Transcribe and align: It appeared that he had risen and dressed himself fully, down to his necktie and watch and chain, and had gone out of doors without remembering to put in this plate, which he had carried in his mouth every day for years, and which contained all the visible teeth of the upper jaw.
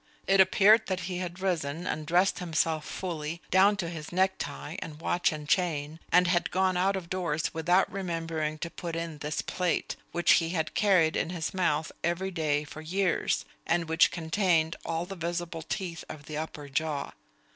It 0.25 0.39
appeared 0.41 0.87
that 0.87 1.01
he 1.01 1.19
had 1.19 1.41
risen 1.41 1.85
and 1.85 2.07
dressed 2.07 2.39
himself 2.39 2.85
fully, 2.85 3.39
down 3.51 3.77
to 3.77 3.87
his 3.87 4.11
necktie 4.11 4.75
and 4.79 4.99
watch 4.99 5.31
and 5.31 5.47
chain, 5.47 5.99
and 6.11 6.25
had 6.27 6.49
gone 6.49 6.75
out 6.75 6.95
of 6.95 7.07
doors 7.07 7.53
without 7.53 7.91
remembering 7.91 8.57
to 8.65 8.71
put 8.71 8.95
in 8.95 9.19
this 9.19 9.43
plate, 9.43 9.95
which 10.11 10.31
he 10.41 10.49
had 10.57 10.73
carried 10.73 11.15
in 11.15 11.29
his 11.29 11.53
mouth 11.53 11.91
every 12.03 12.31
day 12.31 12.63
for 12.63 12.81
years, 12.81 13.45
and 13.67 13.87
which 13.87 14.09
contained 14.09 14.75
all 14.83 15.05
the 15.05 15.15
visible 15.15 15.61
teeth 15.61 16.03
of 16.09 16.25
the 16.25 16.35
upper 16.35 16.67
jaw. 16.67 17.11